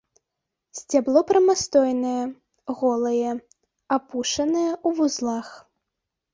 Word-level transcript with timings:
Сцябло 0.77 1.21
прамастойнае, 1.31 2.23
голае, 2.81 3.31
апушанае 3.99 4.67
ў 4.87 4.89
вузлах. 5.01 5.47